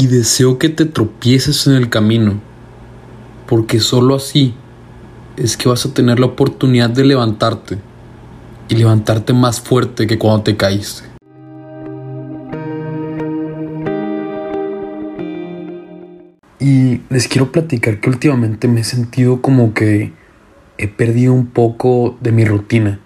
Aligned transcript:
y 0.00 0.06
deseo 0.06 0.58
que 0.58 0.70
te 0.70 0.86
tropieces 0.86 1.66
en 1.66 1.74
el 1.74 1.90
camino, 1.90 2.40
porque 3.46 3.80
solo 3.80 4.16
así 4.16 4.54
es 5.36 5.58
que 5.58 5.68
vas 5.68 5.84
a 5.84 5.92
tener 5.92 6.18
la 6.18 6.24
oportunidad 6.24 6.88
de 6.88 7.04
levantarte 7.04 7.76
y 8.70 8.76
levantarte 8.76 9.34
más 9.34 9.60
fuerte 9.60 10.06
que 10.06 10.18
cuando 10.18 10.44
te 10.44 10.56
caíste. 10.56 11.04
Y 16.58 17.02
les 17.10 17.28
quiero 17.28 17.52
platicar 17.52 18.00
que 18.00 18.08
últimamente 18.08 18.68
me 18.68 18.80
he 18.80 18.84
sentido 18.84 19.42
como 19.42 19.74
que 19.74 20.12
he 20.78 20.88
perdido 20.88 21.34
un 21.34 21.46
poco 21.46 22.16
de 22.22 22.32
mi 22.32 22.46
rutina. 22.46 23.00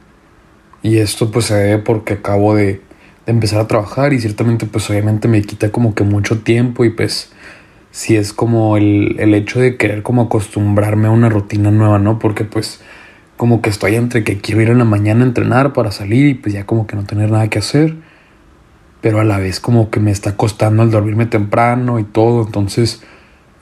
Y 0.82 0.98
esto 0.98 1.32
pues 1.32 1.46
se 1.46 1.54
debe 1.54 1.82
porque 1.82 2.14
acabo 2.14 2.54
de, 2.54 2.82
empezar 3.26 3.60
a 3.60 3.66
trabajar 3.66 4.12
y 4.12 4.20
ciertamente 4.20 4.66
pues 4.66 4.88
obviamente 4.90 5.28
me 5.28 5.42
quita 5.42 5.70
como 5.70 5.94
que 5.94 6.04
mucho 6.04 6.40
tiempo 6.40 6.84
y 6.84 6.90
pues 6.90 7.32
si 7.90 8.16
es 8.16 8.32
como 8.32 8.76
el, 8.76 9.16
el 9.18 9.34
hecho 9.34 9.60
de 9.60 9.76
querer 9.76 10.02
como 10.02 10.22
acostumbrarme 10.22 11.08
a 11.08 11.10
una 11.10 11.28
rutina 11.28 11.70
nueva, 11.70 11.98
¿no? 11.98 12.18
Porque 12.18 12.44
pues 12.44 12.80
como 13.36 13.62
que 13.62 13.70
estoy 13.70 13.94
entre 13.94 14.24
que 14.24 14.38
quiero 14.38 14.62
ir 14.62 14.68
en 14.68 14.78
la 14.78 14.84
mañana 14.84 15.24
a 15.24 15.28
entrenar 15.28 15.72
para 15.72 15.92
salir 15.92 16.26
y 16.26 16.34
pues 16.34 16.54
ya 16.54 16.66
como 16.66 16.86
que 16.86 16.96
no 16.96 17.04
tener 17.04 17.30
nada 17.30 17.48
que 17.48 17.58
hacer. 17.58 17.94
Pero 19.00 19.20
a 19.20 19.24
la 19.24 19.38
vez 19.38 19.60
como 19.60 19.90
que 19.90 20.00
me 20.00 20.10
está 20.10 20.36
costando 20.36 20.82
el 20.82 20.90
dormirme 20.90 21.26
temprano 21.26 21.98
y 21.98 22.04
todo. 22.04 22.44
Entonces 22.44 23.02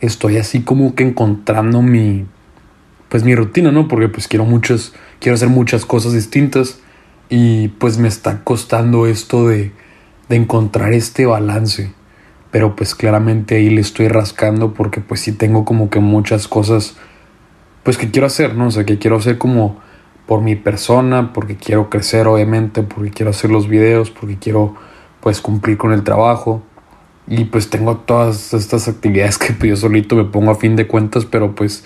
estoy 0.01 0.39
así 0.39 0.63
como 0.63 0.95
que 0.95 1.05
encontrando 1.05 1.83
mi 1.83 2.27
pues 3.09 3.25
mi 3.25 3.35
rutina, 3.35 3.71
¿no? 3.71 3.89
Porque 3.89 4.09
pues 4.09 4.29
quiero 4.29 4.45
muchas 4.45 4.95
quiero 5.21 5.35
hacer 5.35 5.49
muchas 5.49 5.85
cosas 5.85 6.15
distintas 6.15 6.81
y 7.29 7.69
pues 7.69 7.99
me 7.99 8.09
está 8.09 8.45
costando 8.45 9.07
esto 9.07 9.49
de 9.49 9.73
de 10.33 10.39
encontrar 10.39 10.95
este 10.95 11.27
balance. 11.27 11.93
Pero 12.51 12.75
pues 12.75 12.95
claramente 12.95 13.57
ahí 13.57 13.71
le 13.71 13.83
estoy 13.83 14.09
rascando 14.09 14.73
porque 14.75 15.01
pues 15.01 15.21
sí 15.21 15.33
tengo 15.33 15.65
como 15.65 15.91
que 15.91 16.01
muchas 16.01 16.49
cosas 16.49 16.97
pues 17.83 17.99
que 17.99 18.11
quiero 18.11 18.27
hacer, 18.27 18.55
¿no? 18.55 18.69
O 18.69 18.71
sea, 18.71 18.85
que 18.85 18.99
quiero 18.99 19.17
hacer 19.17 19.39
como 19.39 19.81
por 20.27 20.41
mi 20.41 20.57
persona, 20.57 21.33
porque 21.33 21.57
quiero 21.57 21.91
crecer 21.91 22.29
obviamente, 22.29 22.83
porque 22.83 23.11
quiero 23.11 23.31
hacer 23.31 23.51
los 23.51 23.69
videos, 23.69 24.11
porque 24.11 24.39
quiero 24.39 24.75
pues 25.21 25.41
cumplir 25.41 25.77
con 25.77 25.93
el 25.93 26.03
trabajo. 26.03 26.63
Y 27.27 27.45
pues 27.45 27.71
tengo 27.71 27.99
todas 27.99 28.55
estas 28.55 28.89
actividades 28.89 29.37
que 29.59 29.69
yo 29.69 29.77
solito 29.77 30.17
me 30.17 30.25
pongo 30.25 30.51
a 30.51 30.55
fin 30.55 30.77
de 30.77 30.87
cuentas, 30.87 31.27
pero 31.27 31.55
pues 31.55 31.85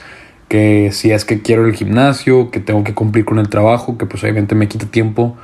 que 0.48 0.90
si 0.92 1.10
es 1.10 1.24
que 1.24 1.42
quiero 1.42 1.66
el 1.66 1.74
gimnasio, 1.74 2.50
que 2.50 2.60
tengo 2.60 2.84
que 2.84 2.94
cumplir 2.94 3.24
con 3.24 3.38
el 3.38 3.48
trabajo, 3.48 3.98
que 3.98 4.06
pues 4.06 4.22
obviamente 4.22 4.54
me 4.54 4.68
quita 4.68 4.86
tiempo 4.86 5.36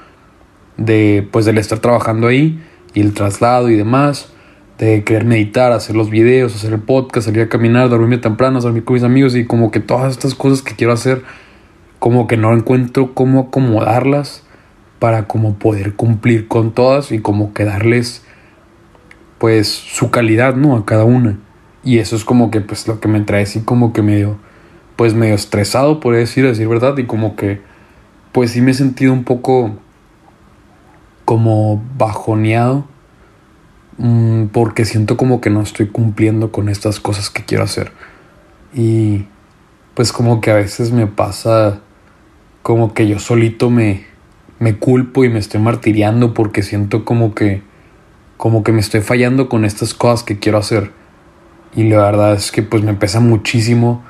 de 0.76 1.26
pues 1.30 1.44
del 1.44 1.58
estar 1.58 1.80
trabajando 1.80 2.28
ahí 2.28 2.60
y 2.94 3.00
el 3.00 3.14
traslado 3.14 3.70
y 3.70 3.76
demás, 3.76 4.32
de 4.78 5.04
querer 5.04 5.24
meditar, 5.24 5.72
hacer 5.72 5.96
los 5.96 6.10
videos, 6.10 6.54
hacer 6.54 6.72
el 6.72 6.80
podcast, 6.80 7.26
salir 7.26 7.42
a 7.42 7.48
caminar, 7.48 7.88
dormirme 7.88 8.18
temprano, 8.18 8.60
salir 8.60 8.84
con 8.84 8.94
mis 8.94 9.02
amigos 9.02 9.34
y 9.34 9.44
como 9.44 9.70
que 9.70 9.80
todas 9.80 10.12
estas 10.12 10.34
cosas 10.34 10.62
que 10.62 10.74
quiero 10.74 10.92
hacer, 10.92 11.22
como 11.98 12.26
que 12.26 12.36
no 12.36 12.52
encuentro 12.52 13.14
cómo 13.14 13.40
acomodarlas 13.40 14.44
para 14.98 15.26
como 15.26 15.54
poder 15.54 15.94
cumplir 15.94 16.48
con 16.48 16.72
todas 16.72 17.12
y 17.12 17.18
como 17.18 17.52
que 17.54 17.64
darles 17.64 18.24
pues 19.38 19.68
su 19.68 20.10
calidad, 20.10 20.54
¿no? 20.54 20.76
A 20.76 20.86
cada 20.86 21.04
una. 21.04 21.38
Y 21.82 21.98
eso 21.98 22.14
es 22.14 22.24
como 22.24 22.52
que 22.52 22.60
pues 22.60 22.86
lo 22.86 23.00
que 23.00 23.08
me 23.08 23.20
trae 23.20 23.42
así 23.42 23.62
como 23.62 23.92
que 23.92 24.02
medio, 24.02 24.38
pues 25.02 25.14
medio 25.14 25.34
estresado, 25.34 25.98
por 25.98 26.14
decir, 26.14 26.46
decir 26.46 26.68
verdad, 26.68 26.96
y 26.96 27.06
como 27.06 27.34
que 27.34 27.60
pues 28.30 28.52
sí 28.52 28.60
me 28.60 28.70
he 28.70 28.74
sentido 28.74 29.12
un 29.12 29.24
poco 29.24 29.74
como 31.24 31.82
bajoneado 31.98 32.84
mmm, 33.98 34.44
porque 34.52 34.84
siento 34.84 35.16
como 35.16 35.40
que 35.40 35.50
no 35.50 35.60
estoy 35.60 35.88
cumpliendo 35.88 36.52
con 36.52 36.68
estas 36.68 37.00
cosas 37.00 37.30
que 37.30 37.44
quiero 37.44 37.64
hacer. 37.64 37.90
Y 38.72 39.26
pues 39.94 40.12
como 40.12 40.40
que 40.40 40.52
a 40.52 40.54
veces 40.54 40.92
me 40.92 41.08
pasa 41.08 41.80
como 42.62 42.94
que 42.94 43.08
yo 43.08 43.18
solito 43.18 43.70
me, 43.70 44.06
me 44.60 44.76
culpo 44.78 45.24
y 45.24 45.28
me 45.30 45.40
estoy 45.40 45.60
martiriando 45.60 46.32
porque 46.32 46.62
siento 46.62 47.04
como 47.04 47.34
que 47.34 47.60
como 48.36 48.62
que 48.62 48.70
me 48.70 48.78
estoy 48.78 49.00
fallando 49.00 49.48
con 49.48 49.64
estas 49.64 49.94
cosas 49.94 50.22
que 50.22 50.38
quiero 50.38 50.58
hacer. 50.58 50.92
Y 51.74 51.88
la 51.88 52.04
verdad 52.04 52.34
es 52.34 52.52
que 52.52 52.62
pues 52.62 52.84
me 52.84 52.94
pesa 52.94 53.18
muchísimo 53.18 54.04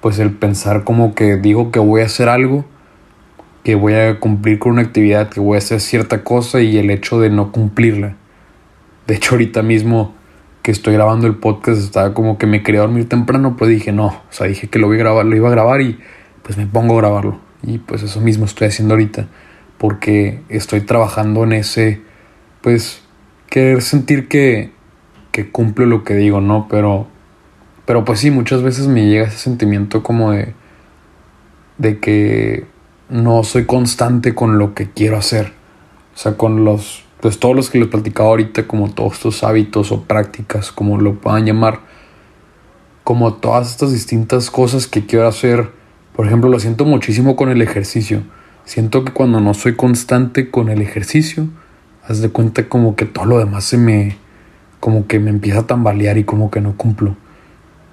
pues 0.00 0.18
el 0.18 0.30
pensar 0.32 0.84
como 0.84 1.14
que 1.14 1.36
digo 1.36 1.70
que 1.70 1.78
voy 1.78 2.02
a 2.02 2.06
hacer 2.06 2.28
algo, 2.28 2.64
que 3.64 3.74
voy 3.74 3.94
a 3.94 4.18
cumplir 4.18 4.58
con 4.58 4.72
una 4.72 4.82
actividad, 4.82 5.28
que 5.28 5.40
voy 5.40 5.56
a 5.56 5.58
hacer 5.58 5.80
cierta 5.80 6.24
cosa 6.24 6.60
y 6.60 6.78
el 6.78 6.90
hecho 6.90 7.20
de 7.20 7.30
no 7.30 7.52
cumplirla. 7.52 8.16
De 9.06 9.14
hecho 9.14 9.34
ahorita 9.34 9.62
mismo 9.62 10.14
que 10.62 10.70
estoy 10.70 10.94
grabando 10.94 11.26
el 11.26 11.36
podcast 11.36 11.80
estaba 11.80 12.14
como 12.14 12.38
que 12.38 12.46
me 12.46 12.62
quería 12.62 12.80
dormir 12.80 13.08
temprano, 13.08 13.56
pero 13.58 13.70
dije 13.70 13.92
no, 13.92 14.06
o 14.06 14.22
sea, 14.30 14.46
dije 14.46 14.68
que 14.68 14.78
lo, 14.78 14.86
voy 14.86 14.96
a 14.96 15.00
grabar, 15.00 15.26
lo 15.26 15.36
iba 15.36 15.48
a 15.48 15.52
grabar 15.52 15.80
y 15.80 15.98
pues 16.42 16.56
me 16.58 16.66
pongo 16.66 16.94
a 16.94 16.98
grabarlo. 16.98 17.40
Y 17.62 17.78
pues 17.78 18.02
eso 18.02 18.20
mismo 18.20 18.46
estoy 18.46 18.68
haciendo 18.68 18.94
ahorita, 18.94 19.28
porque 19.78 20.40
estoy 20.48 20.80
trabajando 20.80 21.44
en 21.44 21.52
ese, 21.52 22.00
pues 22.62 23.02
querer 23.48 23.82
sentir 23.82 24.28
que, 24.28 24.72
que 25.32 25.50
cumplo 25.50 25.86
lo 25.86 26.04
que 26.04 26.14
digo, 26.14 26.40
¿no? 26.40 26.66
Pero, 26.70 27.06
pero 27.90 28.04
pues 28.04 28.20
sí, 28.20 28.30
muchas 28.30 28.62
veces 28.62 28.86
me 28.86 29.08
llega 29.08 29.26
ese 29.26 29.38
sentimiento 29.38 30.04
como 30.04 30.30
de, 30.30 30.54
de 31.76 31.98
que 31.98 32.64
no 33.08 33.42
soy 33.42 33.66
constante 33.66 34.32
con 34.32 34.58
lo 34.58 34.74
que 34.74 34.88
quiero 34.88 35.16
hacer. 35.16 35.52
O 36.14 36.16
sea, 36.16 36.36
con 36.36 36.64
los, 36.64 37.02
pues 37.20 37.40
todos 37.40 37.56
los 37.56 37.68
que 37.68 37.80
les 37.80 37.88
he 37.88 37.90
platicado 37.90 38.28
ahorita, 38.28 38.68
como 38.68 38.92
todos 38.92 39.14
estos 39.14 39.42
hábitos 39.42 39.90
o 39.90 40.04
prácticas, 40.04 40.70
como 40.70 41.00
lo 41.00 41.16
puedan 41.16 41.46
llamar, 41.46 41.80
como 43.02 43.34
todas 43.34 43.72
estas 43.72 43.92
distintas 43.92 44.52
cosas 44.52 44.86
que 44.86 45.04
quiero 45.04 45.26
hacer. 45.26 45.72
Por 46.14 46.28
ejemplo, 46.28 46.48
lo 46.48 46.60
siento 46.60 46.84
muchísimo 46.84 47.34
con 47.34 47.48
el 47.48 47.60
ejercicio. 47.60 48.22
Siento 48.64 49.04
que 49.04 49.12
cuando 49.12 49.40
no 49.40 49.52
soy 49.52 49.74
constante 49.74 50.48
con 50.48 50.68
el 50.68 50.80
ejercicio, 50.80 51.48
haz 52.06 52.20
de 52.20 52.28
cuenta 52.28 52.68
como 52.68 52.94
que 52.94 53.06
todo 53.06 53.24
lo 53.24 53.40
demás 53.40 53.64
se 53.64 53.78
me 53.78 54.16
como 54.78 55.08
que 55.08 55.18
me 55.18 55.30
empieza 55.30 55.58
a 55.58 55.66
tambalear 55.66 56.18
y 56.18 56.22
como 56.22 56.52
que 56.52 56.60
no 56.60 56.76
cumplo. 56.76 57.16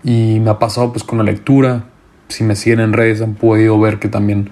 Y 0.03 0.39
me 0.39 0.51
ha 0.51 0.59
pasado 0.59 0.91
pues 0.91 1.03
con 1.03 1.17
la 1.17 1.23
lectura, 1.23 1.85
si 2.29 2.43
me 2.43 2.55
siguen 2.55 2.79
en 2.79 2.93
redes 2.93 3.21
han 3.21 3.35
podido 3.35 3.79
ver 3.79 3.99
que 3.99 4.07
también 4.07 4.51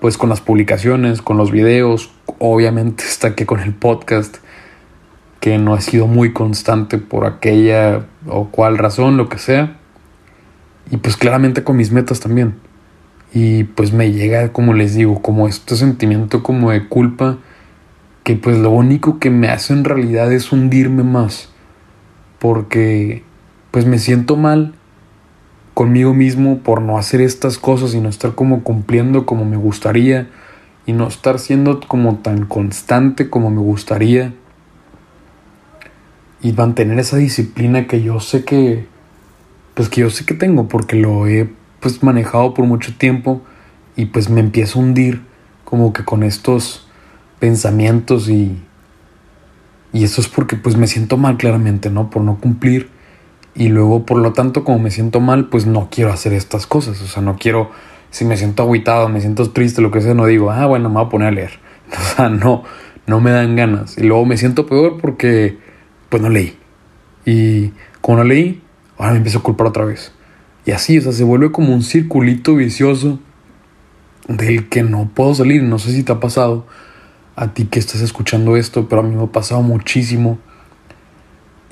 pues 0.00 0.18
con 0.18 0.28
las 0.28 0.40
publicaciones, 0.40 1.22
con 1.22 1.36
los 1.36 1.50
videos, 1.50 2.10
obviamente 2.38 3.04
está 3.08 3.34
que 3.34 3.46
con 3.46 3.60
el 3.60 3.74
podcast 3.74 4.36
que 5.40 5.58
no 5.58 5.74
ha 5.74 5.80
sido 5.80 6.06
muy 6.06 6.32
constante 6.32 6.98
por 6.98 7.26
aquella 7.26 8.06
o 8.26 8.48
cual 8.48 8.78
razón, 8.78 9.18
lo 9.18 9.28
que 9.28 9.38
sea. 9.38 9.76
Y 10.90 10.96
pues 10.96 11.16
claramente 11.16 11.64
con 11.64 11.76
mis 11.76 11.92
metas 11.92 12.20
también. 12.20 12.54
Y 13.34 13.64
pues 13.64 13.92
me 13.92 14.12
llega, 14.12 14.52
como 14.52 14.72
les 14.72 14.94
digo, 14.94 15.20
como 15.20 15.46
este 15.46 15.76
sentimiento 15.76 16.42
como 16.42 16.70
de 16.70 16.88
culpa 16.88 17.38
que 18.22 18.36
pues 18.36 18.56
lo 18.56 18.70
único 18.70 19.18
que 19.18 19.28
me 19.28 19.48
hace 19.48 19.74
en 19.74 19.84
realidad 19.84 20.32
es 20.32 20.50
hundirme 20.50 21.02
más. 21.02 21.50
Porque 22.38 23.22
pues 23.74 23.86
me 23.86 23.98
siento 23.98 24.36
mal 24.36 24.72
conmigo 25.74 26.14
mismo 26.14 26.58
por 26.58 26.80
no 26.80 26.96
hacer 26.96 27.20
estas 27.20 27.58
cosas 27.58 27.92
y 27.92 28.00
no 28.00 28.08
estar 28.08 28.36
como 28.36 28.62
cumpliendo 28.62 29.26
como 29.26 29.44
me 29.44 29.56
gustaría 29.56 30.28
y 30.86 30.92
no 30.92 31.08
estar 31.08 31.40
siendo 31.40 31.80
como 31.80 32.18
tan 32.18 32.46
constante 32.46 33.28
como 33.28 33.50
me 33.50 33.58
gustaría 33.58 34.32
y 36.40 36.52
mantener 36.52 37.00
esa 37.00 37.16
disciplina 37.16 37.88
que 37.88 38.00
yo 38.00 38.20
sé 38.20 38.44
que 38.44 38.86
pues 39.74 39.88
que 39.88 40.02
yo 40.02 40.10
sé 40.10 40.24
que 40.24 40.34
tengo 40.34 40.68
porque 40.68 40.94
lo 40.94 41.26
he 41.26 41.50
pues 41.80 42.00
manejado 42.04 42.54
por 42.54 42.66
mucho 42.66 42.96
tiempo 42.96 43.42
y 43.96 44.04
pues 44.04 44.30
me 44.30 44.38
empiezo 44.38 44.78
a 44.78 44.82
hundir 44.82 45.20
como 45.64 45.92
que 45.92 46.04
con 46.04 46.22
estos 46.22 46.86
pensamientos 47.40 48.28
y 48.28 48.56
y 49.92 50.04
eso 50.04 50.20
es 50.20 50.28
porque 50.28 50.54
pues 50.54 50.76
me 50.76 50.86
siento 50.86 51.16
mal 51.16 51.36
claramente, 51.36 51.90
¿no? 51.90 52.10
Por 52.10 52.22
no 52.22 52.38
cumplir 52.40 52.93
y 53.54 53.68
luego 53.68 54.04
por 54.04 54.18
lo 54.18 54.32
tanto 54.32 54.64
como 54.64 54.78
me 54.78 54.90
siento 54.90 55.20
mal 55.20 55.48
pues 55.48 55.66
no 55.66 55.88
quiero 55.90 56.12
hacer 56.12 56.32
estas 56.32 56.66
cosas, 56.66 57.00
o 57.00 57.06
sea, 57.06 57.22
no 57.22 57.36
quiero 57.36 57.70
si 58.14 58.24
me 58.24 58.36
siento 58.36 58.62
aguitado, 58.62 59.08
me 59.08 59.20
siento 59.20 59.50
triste, 59.50 59.82
lo 59.82 59.90
que 59.90 60.00
sea, 60.00 60.14
no 60.14 60.26
digo, 60.26 60.52
ah, 60.52 60.66
bueno, 60.66 60.88
me 60.88 60.94
voy 60.94 61.06
a 61.06 61.08
poner 61.08 61.28
a 61.28 61.30
leer. 61.32 61.58
O 61.90 62.16
sea, 62.16 62.28
no, 62.28 62.62
no 63.08 63.20
me 63.20 63.32
dan 63.32 63.56
ganas. 63.56 63.98
Y 63.98 64.02
luego 64.02 64.24
me 64.24 64.36
siento 64.36 64.66
peor 64.66 64.98
porque, 65.00 65.58
pues 66.10 66.22
no 66.22 66.28
leí. 66.28 66.56
Y 67.26 67.72
como 68.00 68.18
no 68.18 68.24
leí, 68.24 68.62
ahora 68.98 69.12
me 69.12 69.16
empiezo 69.16 69.40
a 69.40 69.42
culpar 69.42 69.66
otra 69.66 69.84
vez. 69.84 70.12
Y 70.64 70.70
así, 70.70 70.98
o 70.98 71.02
sea, 71.02 71.10
se 71.10 71.24
vuelve 71.24 71.50
como 71.50 71.74
un 71.74 71.82
circulito 71.82 72.54
vicioso 72.54 73.18
del 74.28 74.68
que 74.68 74.84
no 74.84 75.10
puedo 75.12 75.34
salir. 75.34 75.64
No 75.64 75.80
sé 75.80 75.90
si 75.90 76.04
te 76.04 76.12
ha 76.12 76.20
pasado 76.20 76.66
a 77.34 77.52
ti 77.52 77.64
que 77.64 77.80
estás 77.80 78.00
escuchando 78.00 78.56
esto, 78.56 78.88
pero 78.88 79.00
a 79.00 79.04
mí 79.04 79.16
me 79.16 79.24
ha 79.24 79.32
pasado 79.32 79.62
muchísimo. 79.62 80.38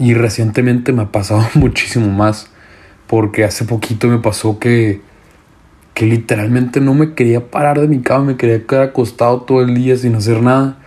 Y 0.03 0.15
recientemente 0.15 0.93
me 0.93 1.03
ha 1.03 1.13
pasado 1.13 1.47
muchísimo 1.55 2.09
más. 2.09 2.51
Porque 3.07 3.45
hace 3.45 3.65
poquito 3.65 4.09
me 4.09 4.19
pasó 4.19 4.59
que, 4.59 5.01
que 5.95 6.07
literalmente 6.07 6.81
no 6.81 6.93
me 6.93 7.15
quería 7.15 7.53
parar 7.53 7.81
de 7.81 7.87
mi 7.87 8.01
cama, 8.01 8.25
me 8.25 8.37
quería 8.37 8.67
quedar 8.67 8.83
acostado 8.83 9.43
todo 9.43 9.63
el 9.63 9.77
día 9.77 9.97
sin 9.97 10.17
hacer 10.17 10.43
nada. 10.43 10.79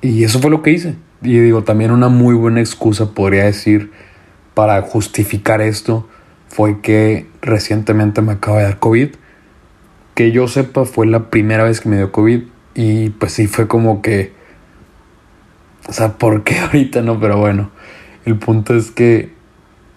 Y 0.00 0.24
eso 0.24 0.38
fue 0.38 0.50
lo 0.50 0.62
que 0.62 0.70
hice. 0.70 0.94
Y 1.20 1.38
digo, 1.38 1.64
también 1.64 1.90
una 1.90 2.08
muy 2.08 2.34
buena 2.34 2.60
excusa 2.60 3.10
podría 3.10 3.44
decir 3.44 3.92
para 4.54 4.80
justificar 4.80 5.60
esto 5.60 6.08
fue 6.48 6.80
que 6.80 7.26
recientemente 7.42 8.22
me 8.22 8.32
acaba 8.32 8.58
de 8.58 8.64
dar 8.64 8.78
COVID. 8.78 9.08
Que 10.14 10.32
yo 10.32 10.48
sepa, 10.48 10.86
fue 10.86 11.06
la 11.06 11.28
primera 11.28 11.64
vez 11.64 11.82
que 11.82 11.90
me 11.90 11.98
dio 11.98 12.10
COVID. 12.10 12.40
Y 12.74 13.10
pues 13.10 13.32
sí, 13.32 13.48
fue 13.48 13.68
como 13.68 14.00
que. 14.00 14.32
O 15.88 15.92
sea, 15.92 16.16
¿por 16.16 16.42
qué 16.42 16.58
ahorita 16.60 17.02
no? 17.02 17.20
Pero 17.20 17.36
bueno, 17.36 17.70
el 18.24 18.36
punto 18.38 18.74
es 18.74 18.90
que 18.90 19.32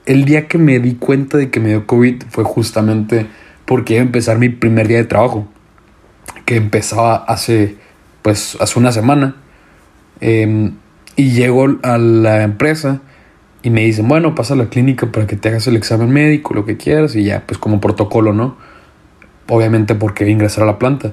el 0.05 0.25
día 0.25 0.47
que 0.47 0.57
me 0.57 0.79
di 0.79 0.95
cuenta 0.95 1.37
de 1.37 1.49
que 1.49 1.59
me 1.59 1.69
dio 1.69 1.85
COVID 1.85 2.23
fue 2.29 2.43
justamente 2.43 3.27
porque 3.65 3.95
iba 3.95 4.01
a 4.01 4.05
empezar 4.05 4.39
mi 4.39 4.49
primer 4.49 4.87
día 4.87 4.97
de 4.97 5.03
trabajo. 5.03 5.47
Que 6.45 6.55
empezaba 6.55 7.15
hace, 7.15 7.75
pues, 8.21 8.57
hace 8.61 8.79
una 8.79 8.91
semana. 8.93 9.35
Em, 10.21 10.75
y 11.17 11.31
llego 11.31 11.67
a 11.83 11.97
la 11.97 12.43
empresa 12.43 13.01
y 13.63 13.69
me 13.69 13.81
dicen, 13.81 14.07
bueno, 14.07 14.35
pasa 14.35 14.53
a 14.53 14.57
la 14.57 14.69
clínica 14.69 15.11
para 15.11 15.27
que 15.27 15.35
te 15.35 15.49
hagas 15.49 15.67
el 15.67 15.75
examen 15.75 16.09
médico, 16.09 16.53
lo 16.53 16.63
que 16.63 16.77
quieras, 16.77 17.15
y 17.15 17.23
ya, 17.23 17.43
pues 17.45 17.57
como 17.57 17.81
protocolo, 17.81 18.33
¿no? 18.33 18.55
Obviamente 19.49 19.95
porque 19.95 20.29
ingresar 20.29 20.63
a 20.63 20.67
la 20.67 20.79
planta. 20.79 21.11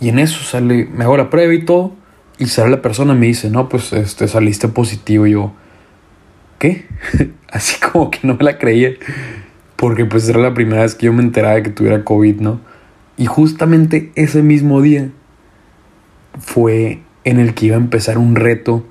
Y 0.00 0.10
en 0.10 0.18
eso 0.20 0.44
sale, 0.44 0.88
me 0.92 1.04
hago 1.04 1.16
la 1.16 1.30
prueba 1.30 1.52
y 1.52 1.64
todo, 1.64 1.94
y 2.38 2.46
sale 2.46 2.70
la 2.70 2.82
persona 2.82 3.14
y 3.14 3.16
me 3.16 3.26
dice, 3.26 3.50
no, 3.50 3.68
pues 3.68 3.92
este, 3.92 4.28
saliste 4.28 4.68
positivo. 4.68 5.26
Yo, 5.26 5.52
¿qué? 6.58 6.86
Así 7.50 7.80
como 7.80 8.10
que 8.10 8.20
no 8.22 8.34
me 8.34 8.44
la 8.44 8.58
creía, 8.58 8.90
porque 9.76 10.04
pues 10.04 10.28
era 10.28 10.40
la 10.40 10.54
primera 10.54 10.82
vez 10.82 10.94
que 10.94 11.06
yo 11.06 11.12
me 11.12 11.22
enteraba 11.22 11.54
de 11.54 11.62
que 11.62 11.70
tuviera 11.70 12.04
COVID, 12.04 12.40
¿no? 12.40 12.60
Y 13.16 13.26
justamente 13.26 14.12
ese 14.14 14.42
mismo 14.42 14.82
día 14.82 15.10
fue 16.38 17.00
en 17.24 17.40
el 17.40 17.54
que 17.54 17.66
iba 17.66 17.76
a 17.76 17.80
empezar 17.80 18.18
un 18.18 18.36
reto 18.36 18.86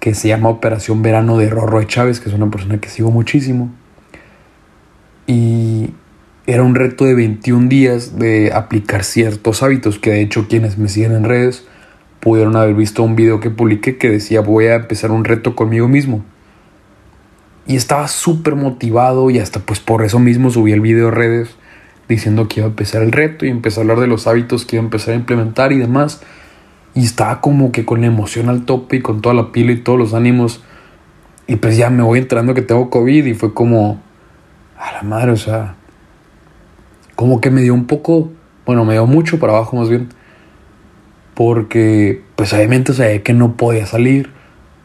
que 0.00 0.14
se 0.14 0.28
llama 0.28 0.50
Operación 0.50 1.02
Verano 1.02 1.38
de 1.38 1.48
Rorroy 1.48 1.86
Chávez, 1.86 2.20
que 2.20 2.28
es 2.28 2.34
una 2.34 2.50
persona 2.50 2.78
que 2.78 2.90
sigo 2.90 3.10
muchísimo. 3.10 3.70
Y 5.26 5.94
era 6.46 6.62
un 6.62 6.74
reto 6.74 7.06
de 7.06 7.14
21 7.14 7.68
días 7.68 8.18
de 8.18 8.52
aplicar 8.52 9.02
ciertos 9.02 9.62
hábitos, 9.62 9.98
que 9.98 10.10
de 10.10 10.20
hecho 10.20 10.46
quienes 10.46 10.76
me 10.76 10.88
siguen 10.88 11.12
en 11.12 11.24
redes 11.24 11.66
pudieron 12.20 12.56
haber 12.56 12.74
visto 12.74 13.02
un 13.02 13.16
video 13.16 13.40
que 13.40 13.50
publiqué 13.50 13.96
que 13.96 14.10
decía 14.10 14.40
voy 14.40 14.66
a 14.66 14.74
empezar 14.74 15.10
un 15.10 15.24
reto 15.24 15.56
conmigo 15.56 15.88
mismo. 15.88 16.24
Y 17.66 17.76
estaba 17.76 18.08
súper 18.08 18.56
motivado 18.56 19.30
y 19.30 19.38
hasta 19.38 19.60
pues 19.60 19.80
por 19.80 20.04
eso 20.04 20.18
mismo 20.18 20.50
subí 20.50 20.72
el 20.72 20.80
video 20.80 21.08
a 21.08 21.10
redes 21.10 21.56
diciendo 22.08 22.48
que 22.48 22.60
iba 22.60 22.66
a 22.66 22.70
empezar 22.70 23.02
el 23.02 23.12
reto 23.12 23.46
y 23.46 23.48
empecé 23.48 23.80
a 23.80 23.82
hablar 23.82 24.00
de 24.00 24.06
los 24.06 24.26
hábitos 24.26 24.64
que 24.64 24.76
iba 24.76 24.82
a 24.82 24.84
empezar 24.84 25.14
a 25.14 25.16
implementar 25.16 25.72
y 25.72 25.78
demás. 25.78 26.22
Y 26.94 27.04
estaba 27.04 27.40
como 27.40 27.72
que 27.72 27.84
con 27.84 28.02
la 28.02 28.06
emoción 28.06 28.48
al 28.48 28.64
tope 28.64 28.96
y 28.96 29.00
con 29.00 29.20
toda 29.20 29.34
la 29.34 29.50
pila 29.50 29.72
y 29.72 29.76
todos 29.76 29.98
los 29.98 30.14
ánimos. 30.14 30.62
Y 31.46 31.56
pues 31.56 31.76
ya 31.76 31.90
me 31.90 32.02
voy 32.02 32.18
enterando 32.18 32.54
que 32.54 32.62
tengo 32.62 32.90
COVID 32.90 33.24
y 33.24 33.34
fue 33.34 33.52
como, 33.52 34.00
a 34.78 34.92
la 34.92 35.02
madre, 35.02 35.32
o 35.32 35.36
sea, 35.36 35.74
como 37.16 37.40
que 37.40 37.50
me 37.50 37.62
dio 37.62 37.74
un 37.74 37.86
poco, 37.86 38.30
bueno, 38.66 38.84
me 38.84 38.94
dio 38.94 39.06
mucho 39.06 39.38
para 39.38 39.54
abajo 39.54 39.76
más 39.76 39.88
bien. 39.88 40.08
Porque 41.34 42.22
pues 42.36 42.52
obviamente 42.52 42.92
sabía 42.92 43.22
que 43.22 43.32
no 43.32 43.56
podía 43.56 43.86
salir, 43.86 44.30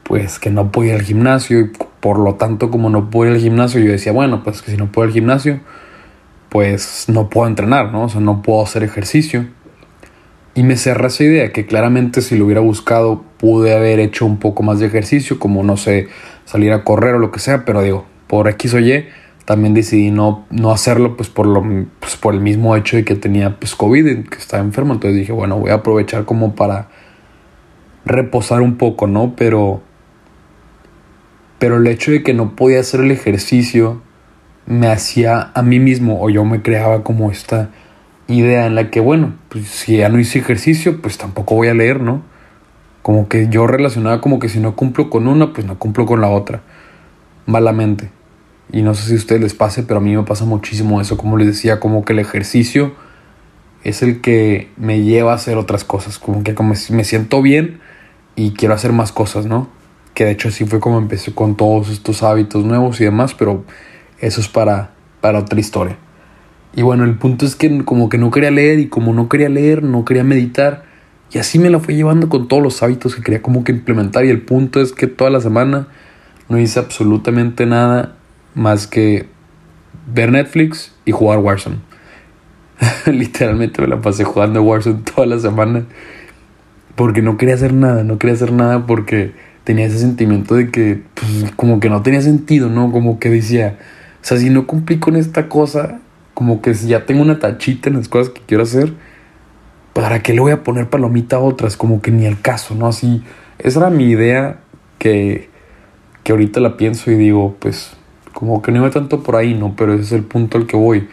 pues 0.03 0.39
que 0.39 0.49
no 0.49 0.71
podía 0.71 0.93
ir 0.93 0.99
al 0.99 1.05
gimnasio 1.05 1.59
y 1.59 1.71
por 1.99 2.19
lo 2.19 2.35
tanto 2.35 2.69
como 2.69 2.89
no 2.89 3.09
puedo 3.09 3.31
ir 3.31 3.35
al 3.35 3.41
gimnasio 3.41 3.81
yo 3.81 3.91
decía, 3.91 4.11
bueno, 4.11 4.43
pues 4.43 4.61
que 4.61 4.71
si 4.71 4.77
no 4.77 4.91
puedo 4.91 5.07
ir 5.07 5.09
al 5.09 5.13
gimnasio, 5.13 5.59
pues 6.49 7.05
no 7.07 7.29
puedo 7.29 7.47
entrenar, 7.47 7.91
¿no? 7.91 8.03
O 8.03 8.09
sea, 8.09 8.21
no 8.21 8.41
puedo 8.41 8.63
hacer 8.63 8.83
ejercicio. 8.83 9.47
Y 10.55 10.63
me 10.63 10.75
cerra 10.75 11.07
esa 11.07 11.23
idea 11.23 11.51
que 11.51 11.65
claramente 11.65 12.21
si 12.21 12.37
lo 12.37 12.45
hubiera 12.45 12.61
buscado 12.61 13.23
pude 13.37 13.75
haber 13.75 13.99
hecho 13.99 14.25
un 14.25 14.37
poco 14.37 14.63
más 14.63 14.79
de 14.79 14.87
ejercicio, 14.87 15.39
como 15.39 15.63
no 15.63 15.77
sé, 15.77 16.07
salir 16.45 16.71
a 16.73 16.83
correr 16.83 17.15
o 17.15 17.19
lo 17.19 17.31
que 17.31 17.39
sea, 17.39 17.65
pero 17.65 17.81
digo, 17.81 18.05
por 18.27 18.47
X 18.47 18.73
o 18.73 18.79
Y 18.79 19.05
también 19.45 19.73
decidí 19.73 20.11
no, 20.11 20.45
no 20.51 20.71
hacerlo 20.71 21.17
pues 21.17 21.29
por, 21.29 21.47
lo, 21.47 21.63
pues 21.99 22.17
por 22.17 22.35
el 22.35 22.39
mismo 22.39 22.75
hecho 22.75 22.97
de 22.97 23.03
que 23.03 23.15
tenía 23.15 23.59
pues 23.59 23.75
COVID, 23.75 24.27
que 24.27 24.37
estaba 24.37 24.61
enfermo, 24.61 24.93
entonces 24.93 25.19
dije, 25.19 25.31
bueno, 25.31 25.57
voy 25.57 25.71
a 25.71 25.75
aprovechar 25.75 26.25
como 26.25 26.55
para 26.55 26.89
reposar 28.05 28.61
un 28.61 28.77
poco, 28.77 29.07
¿no? 29.07 29.33
Pero 29.35 29.81
pero 31.59 31.77
el 31.77 31.87
hecho 31.87 32.11
de 32.11 32.23
que 32.23 32.33
no 32.33 32.55
podía 32.55 32.79
hacer 32.79 33.01
el 33.01 33.11
ejercicio 33.11 34.01
me 34.65 34.87
hacía 34.87 35.51
a 35.53 35.61
mí 35.61 35.79
mismo 35.79 36.21
o 36.21 36.29
yo 36.29 36.45
me 36.45 36.61
creaba 36.61 37.03
como 37.03 37.31
esta 37.31 37.69
idea 38.27 38.65
en 38.65 38.75
la 38.75 38.89
que, 38.91 38.99
bueno, 38.99 39.33
pues 39.49 39.67
si 39.67 39.97
ya 39.97 40.09
no 40.09 40.19
hice 40.19 40.39
ejercicio, 40.39 41.01
pues 41.01 41.17
tampoco 41.17 41.55
voy 41.55 41.67
a 41.67 41.73
leer, 41.73 41.99
¿no? 42.01 42.21
Como 43.01 43.27
que 43.27 43.49
yo 43.49 43.67
relacionaba 43.67 44.21
como 44.21 44.39
que 44.39 44.49
si 44.49 44.59
no 44.59 44.75
cumplo 44.75 45.09
con 45.09 45.27
una, 45.27 45.53
pues 45.53 45.65
no 45.65 45.79
cumplo 45.79 46.05
con 46.05 46.21
la 46.21 46.29
otra. 46.29 46.61
Malamente. 47.45 48.11
Y 48.71 48.83
no 48.83 48.93
sé 48.93 49.07
si 49.07 49.13
a 49.13 49.17
ustedes 49.17 49.41
les 49.41 49.53
pase, 49.55 49.83
pero 49.83 49.99
a 49.99 50.03
mí 50.03 50.15
me 50.15 50.23
pasa 50.23 50.45
muchísimo 50.45 51.01
eso. 51.01 51.17
Como 51.17 51.37
les 51.37 51.47
decía, 51.47 51.79
como 51.79 52.05
que 52.05 52.13
el 52.13 52.19
ejercicio 52.19 52.93
es 53.83 54.03
el 54.03 54.21
que 54.21 54.69
me 54.77 55.01
lleva 55.01 55.31
a 55.31 55.35
hacer 55.35 55.57
otras 55.57 55.83
cosas. 55.83 56.19
Como 56.19 56.43
que 56.43 56.53
como 56.53 56.75
me 56.91 57.03
siento 57.03 57.41
bien 57.41 57.79
y 58.35 58.51
quiero 58.51 58.75
hacer 58.75 58.93
más 58.93 59.11
cosas, 59.11 59.47
¿no? 59.47 59.78
Que 60.13 60.25
de 60.25 60.31
hecho 60.31 60.49
así 60.49 60.65
fue 60.65 60.79
como 60.79 60.97
empecé 60.97 61.33
con 61.33 61.55
todos 61.55 61.89
estos 61.89 62.23
hábitos 62.23 62.65
nuevos 62.65 62.99
y 62.99 63.05
demás, 63.05 63.33
pero 63.33 63.63
eso 64.19 64.41
es 64.41 64.47
para, 64.47 64.91
para 65.21 65.39
otra 65.39 65.59
historia. 65.59 65.97
Y 66.75 66.81
bueno, 66.81 67.03
el 67.03 67.15
punto 67.15 67.45
es 67.45 67.55
que 67.55 67.83
como 67.83 68.09
que 68.09 68.17
no 68.17 68.31
quería 68.31 68.51
leer 68.51 68.79
y 68.79 68.87
como 68.87 69.13
no 69.13 69.27
quería 69.27 69.49
leer, 69.49 69.83
no 69.83 70.05
quería 70.05 70.23
meditar. 70.23 70.83
Y 71.31 71.37
así 71.37 71.59
me 71.59 71.69
la 71.69 71.79
fui 71.79 71.95
llevando 71.95 72.29
con 72.29 72.47
todos 72.47 72.61
los 72.61 72.81
hábitos 72.83 73.15
que 73.15 73.21
quería 73.21 73.41
como 73.41 73.63
que 73.63 73.71
implementar. 73.71 74.25
Y 74.25 74.29
el 74.29 74.41
punto 74.41 74.81
es 74.81 74.93
que 74.93 75.07
toda 75.07 75.29
la 75.29 75.41
semana 75.41 75.87
no 76.47 76.57
hice 76.59 76.79
absolutamente 76.79 77.65
nada 77.65 78.15
más 78.55 78.87
que 78.87 79.27
ver 80.11 80.31
Netflix 80.31 80.93
y 81.05 81.11
jugar 81.11 81.39
Warzone. 81.39 81.77
Literalmente 83.05 83.81
me 83.81 83.87
la 83.87 84.01
pasé 84.01 84.23
jugando 84.23 84.61
Warzone 84.61 85.01
toda 85.03 85.27
la 85.27 85.39
semana. 85.39 85.85
Porque 86.95 87.21
no 87.21 87.37
quería 87.37 87.55
hacer 87.55 87.73
nada, 87.73 88.03
no 88.03 88.17
quería 88.17 88.35
hacer 88.35 88.51
nada 88.51 88.85
porque 88.85 89.33
tenía 89.63 89.85
ese 89.85 89.99
sentimiento 89.99 90.55
de 90.55 90.71
que 90.71 91.03
pues, 91.13 91.51
como 91.55 91.79
que 91.79 91.89
no 91.89 92.01
tenía 92.01 92.21
sentido, 92.21 92.69
¿no? 92.69 92.91
Como 92.91 93.19
que 93.19 93.29
decía, 93.29 93.77
o 94.21 94.25
sea, 94.25 94.37
si 94.37 94.49
no 94.49 94.67
cumplí 94.67 94.99
con 94.99 95.15
esta 95.15 95.47
cosa, 95.47 95.99
como 96.33 96.61
que 96.61 96.73
si 96.73 96.87
ya 96.87 97.05
tengo 97.05 97.21
una 97.21 97.39
tachita 97.39 97.89
en 97.89 97.97
las 97.97 98.07
cosas 98.07 98.33
que 98.33 98.41
quiero 98.45 98.63
hacer, 98.63 98.93
¿para 99.93 100.21
qué 100.21 100.33
le 100.33 100.39
voy 100.39 100.51
a 100.51 100.63
poner 100.63 100.89
palomita 100.89 101.37
a 101.37 101.39
otras? 101.39 101.77
Como 101.77 102.01
que 102.01 102.11
ni 102.11 102.25
el 102.25 102.39
caso, 102.41 102.75
¿no? 102.75 102.87
Así, 102.87 103.23
esa 103.57 103.79
era 103.79 103.89
mi 103.89 104.05
idea 104.05 104.59
que, 104.97 105.49
que 106.23 106.31
ahorita 106.31 106.59
la 106.59 106.77
pienso 106.77 107.11
y 107.11 107.15
digo, 107.15 107.55
pues, 107.59 107.91
como 108.33 108.61
que 108.61 108.71
no 108.71 108.79
iba 108.79 108.89
tanto 108.89 109.23
por 109.23 109.35
ahí, 109.35 109.53
¿no? 109.53 109.75
Pero 109.75 109.93
ese 109.93 110.03
es 110.03 110.11
el 110.13 110.23
punto 110.23 110.57
al 110.57 110.65
que 110.65 110.77
voy. 110.77 111.09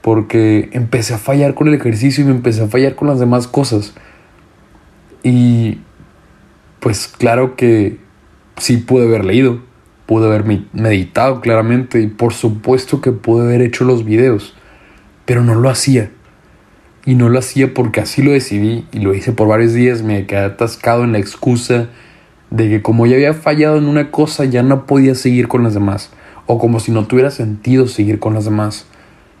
Porque 0.00 0.68
empecé 0.72 1.14
a 1.14 1.18
fallar 1.18 1.54
con 1.54 1.68
el 1.68 1.74
ejercicio 1.74 2.22
y 2.22 2.26
me 2.28 2.32
empecé 2.32 2.62
a 2.62 2.68
fallar 2.68 2.94
con 2.94 3.08
las 3.08 3.18
demás 3.18 3.48
cosas. 3.48 3.94
Y 5.24 5.80
pues 6.86 7.08
claro 7.08 7.56
que 7.56 7.98
sí 8.58 8.76
pude 8.76 9.06
haber 9.06 9.24
leído, 9.24 9.58
pude 10.06 10.26
haber 10.26 10.44
meditado 10.72 11.40
claramente 11.40 12.00
y 12.00 12.06
por 12.06 12.32
supuesto 12.32 13.00
que 13.00 13.10
pude 13.10 13.44
haber 13.44 13.60
hecho 13.60 13.82
los 13.82 14.04
videos, 14.04 14.54
pero 15.24 15.42
no 15.42 15.56
lo 15.56 15.68
hacía. 15.68 16.12
Y 17.04 17.16
no 17.16 17.28
lo 17.28 17.40
hacía 17.40 17.74
porque 17.74 18.00
así 18.00 18.22
lo 18.22 18.30
decidí 18.30 18.86
y 18.92 19.00
lo 19.00 19.14
hice 19.14 19.32
por 19.32 19.48
varios 19.48 19.72
días, 19.72 20.02
me 20.02 20.26
quedé 20.26 20.44
atascado 20.44 21.02
en 21.02 21.10
la 21.10 21.18
excusa 21.18 21.88
de 22.50 22.68
que 22.68 22.82
como 22.82 23.04
ya 23.06 23.16
había 23.16 23.34
fallado 23.34 23.78
en 23.78 23.88
una 23.88 24.12
cosa 24.12 24.44
ya 24.44 24.62
no 24.62 24.86
podía 24.86 25.16
seguir 25.16 25.48
con 25.48 25.64
las 25.64 25.74
demás, 25.74 26.12
o 26.46 26.60
como 26.60 26.78
si 26.78 26.92
no 26.92 27.08
tuviera 27.08 27.32
sentido 27.32 27.88
seguir 27.88 28.20
con 28.20 28.32
las 28.34 28.44
demás. 28.44 28.86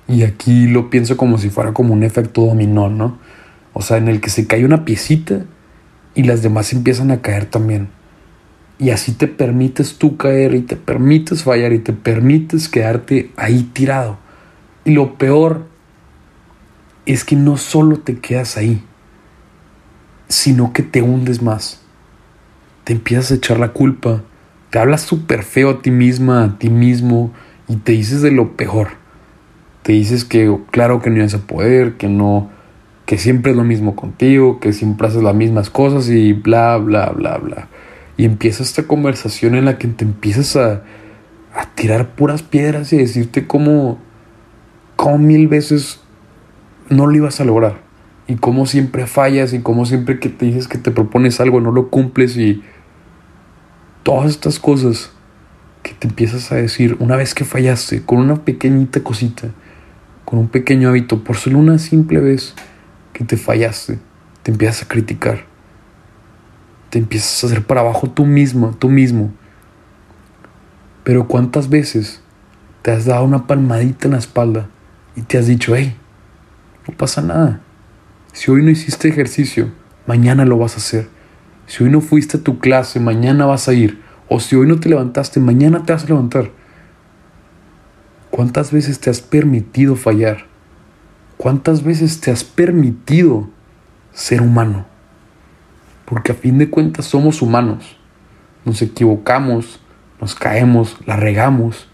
Y 0.08 0.24
aquí 0.24 0.66
lo 0.66 0.90
pienso 0.90 1.16
como 1.16 1.38
si 1.38 1.48
fuera 1.50 1.72
como 1.72 1.94
un 1.94 2.02
efecto 2.02 2.44
dominó, 2.44 2.88
¿no? 2.88 3.18
O 3.72 3.82
sea, 3.82 3.98
en 3.98 4.08
el 4.08 4.20
que 4.20 4.30
se 4.30 4.48
cae 4.48 4.64
una 4.64 4.84
piecita 4.84 5.44
y 6.16 6.24
las 6.24 6.42
demás 6.42 6.72
empiezan 6.72 7.12
a 7.12 7.20
caer 7.20 7.44
también. 7.44 7.88
Y 8.78 8.90
así 8.90 9.12
te 9.12 9.28
permites 9.28 9.96
tú 9.96 10.16
caer 10.16 10.54
y 10.54 10.62
te 10.62 10.74
permites 10.74 11.44
fallar 11.44 11.72
y 11.72 11.78
te 11.78 11.92
permites 11.92 12.68
quedarte 12.68 13.30
ahí 13.36 13.70
tirado. 13.72 14.18
Y 14.84 14.92
lo 14.92 15.16
peor 15.18 15.66
es 17.04 17.24
que 17.24 17.36
no 17.36 17.58
solo 17.58 17.98
te 17.98 18.18
quedas 18.18 18.56
ahí, 18.56 18.82
sino 20.28 20.72
que 20.72 20.82
te 20.82 21.02
hundes 21.02 21.42
más. 21.42 21.82
Te 22.84 22.94
empiezas 22.94 23.30
a 23.30 23.34
echar 23.34 23.58
la 23.58 23.72
culpa, 23.72 24.22
te 24.70 24.78
hablas 24.78 25.02
súper 25.02 25.42
feo 25.42 25.70
a 25.70 25.82
ti 25.82 25.90
misma, 25.90 26.44
a 26.44 26.58
ti 26.58 26.70
mismo, 26.70 27.32
y 27.68 27.76
te 27.76 27.92
dices 27.92 28.22
de 28.22 28.30
lo 28.30 28.56
peor. 28.56 28.88
Te 29.82 29.92
dices 29.92 30.24
que 30.24 30.54
claro 30.70 31.00
que 31.00 31.10
no 31.10 31.18
ibas 31.18 31.34
a 31.34 31.46
poder, 31.46 31.96
que 31.96 32.08
no, 32.08 32.50
que 33.06 33.18
siempre 33.18 33.52
es 33.52 33.56
lo 33.56 33.64
mismo 33.64 33.94
contigo, 33.94 34.58
que 34.58 34.72
siempre 34.72 35.06
haces 35.06 35.22
las 35.22 35.34
mismas 35.34 35.70
cosas 35.70 36.08
y 36.10 36.32
bla, 36.32 36.76
bla, 36.76 37.10
bla, 37.10 37.38
bla. 37.38 37.68
Y 38.16 38.24
empieza 38.24 38.64
esta 38.64 38.82
conversación 38.82 39.54
en 39.54 39.64
la 39.64 39.78
que 39.78 39.86
te 39.86 40.04
empiezas 40.04 40.56
a, 40.56 40.82
a 41.54 41.66
tirar 41.74 42.14
puras 42.16 42.42
piedras 42.42 42.92
y 42.92 42.98
decirte 42.98 43.46
cómo, 43.46 43.98
cómo 44.96 45.18
mil 45.18 45.46
veces 45.46 46.00
no 46.90 47.06
lo 47.06 47.16
ibas 47.16 47.40
a 47.40 47.44
lograr. 47.44 47.80
Y 48.26 48.34
cómo 48.34 48.66
siempre 48.66 49.06
fallas 49.06 49.52
y 49.52 49.60
cómo 49.60 49.86
siempre 49.86 50.18
que 50.18 50.28
te 50.28 50.46
dices 50.46 50.66
que 50.66 50.78
te 50.78 50.90
propones 50.90 51.40
algo 51.40 51.60
no 51.60 51.70
lo 51.70 51.90
cumples 51.90 52.36
y 52.36 52.64
todas 54.02 54.30
estas 54.30 54.58
cosas 54.58 55.12
que 55.84 55.94
te 55.94 56.08
empiezas 56.08 56.50
a 56.50 56.56
decir, 56.56 56.96
una 56.98 57.14
vez 57.14 57.34
que 57.34 57.44
fallaste, 57.44 58.02
con 58.02 58.18
una 58.18 58.44
pequeñita 58.44 59.04
cosita, 59.04 59.50
con 60.24 60.40
un 60.40 60.48
pequeño 60.48 60.88
hábito, 60.88 61.22
por 61.22 61.36
solo 61.36 61.60
una 61.60 61.78
simple 61.78 62.18
vez 62.18 62.56
que 63.16 63.24
te 63.24 63.38
fallaste, 63.38 63.98
te 64.42 64.50
empiezas 64.50 64.82
a 64.82 64.88
criticar. 64.88 65.44
Te 66.90 66.98
empiezas 66.98 67.42
a 67.42 67.46
hacer 67.46 67.66
para 67.66 67.80
abajo 67.80 68.10
tú 68.10 68.26
mismo, 68.26 68.76
tú 68.78 68.90
mismo. 68.90 69.32
Pero 71.02 71.26
¿cuántas 71.26 71.70
veces 71.70 72.20
te 72.82 72.90
has 72.90 73.06
dado 73.06 73.24
una 73.24 73.46
palmadita 73.46 74.06
en 74.06 74.12
la 74.12 74.18
espalda 74.18 74.68
y 75.16 75.22
te 75.22 75.38
has 75.38 75.46
dicho, 75.46 75.74
hey, 75.74 75.96
no 76.86 76.94
pasa 76.94 77.22
nada. 77.22 77.60
Si 78.34 78.50
hoy 78.50 78.62
no 78.62 78.70
hiciste 78.70 79.08
ejercicio, 79.08 79.72
mañana 80.06 80.44
lo 80.44 80.58
vas 80.58 80.74
a 80.74 80.76
hacer. 80.76 81.08
Si 81.66 81.82
hoy 81.82 81.90
no 81.90 82.02
fuiste 82.02 82.36
a 82.36 82.42
tu 82.42 82.58
clase, 82.58 83.00
mañana 83.00 83.46
vas 83.46 83.66
a 83.66 83.72
ir. 83.72 84.02
O 84.28 84.40
si 84.40 84.56
hoy 84.56 84.68
no 84.68 84.78
te 84.78 84.90
levantaste, 84.90 85.40
mañana 85.40 85.84
te 85.84 85.94
vas 85.94 86.04
a 86.04 86.08
levantar. 86.08 86.50
¿Cuántas 88.30 88.72
veces 88.72 89.00
te 89.00 89.08
has 89.08 89.22
permitido 89.22 89.96
fallar? 89.96 90.44
¿Cuántas 91.36 91.84
veces 91.84 92.20
te 92.20 92.30
has 92.30 92.44
permitido 92.44 93.50
ser 94.12 94.40
humano? 94.40 94.86
Porque 96.06 96.32
a 96.32 96.34
fin 96.34 96.56
de 96.56 96.70
cuentas 96.70 97.04
somos 97.04 97.42
humanos. 97.42 97.98
Nos 98.64 98.80
equivocamos, 98.80 99.80
nos 100.18 100.34
caemos, 100.34 100.96
la 101.04 101.16
regamos. 101.16 101.88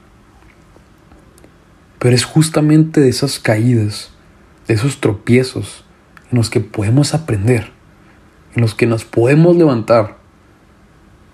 Pero 1.99 2.14
es 2.14 2.25
justamente 2.25 3.00
de 3.00 3.08
esas 3.08 3.40
caídas, 3.40 4.12
de 4.68 4.75
esos 4.75 5.00
tropiezos, 5.00 5.84
en 6.30 6.38
los 6.38 6.49
que 6.49 6.61
podemos 6.61 7.12
aprender, 7.12 7.72
en 8.54 8.62
los 8.62 8.76
que 8.76 8.87
nos 8.87 9.04
podemos 9.04 9.56
levantar. 9.56 10.18